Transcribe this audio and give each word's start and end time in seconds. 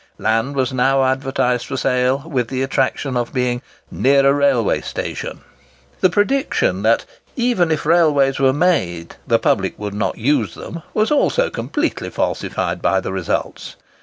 Land 0.17 0.55
was 0.55 0.73
now 0.73 1.03
advertised 1.03 1.67
for 1.67 1.77
sale, 1.77 2.23
with 2.25 2.47
the 2.47 2.63
attraction 2.63 3.15
of 3.15 3.31
being 3.35 3.61
"near 3.91 4.25
a 4.25 4.33
railway 4.33 4.81
station." 4.81 5.41
The 5.99 6.09
prediction 6.09 6.81
that, 6.81 7.05
even 7.35 7.69
if 7.69 7.85
railways 7.85 8.39
were 8.39 8.51
made, 8.51 9.17
the 9.27 9.37
public 9.37 9.77
would 9.77 9.93
not 9.93 10.17
use 10.17 10.55
them, 10.55 10.81
was 10.95 11.11
also 11.11 11.51
completely 11.51 12.09
falsified 12.09 12.81
by 12.81 12.99
the 12.99 13.13
results. 13.13 13.75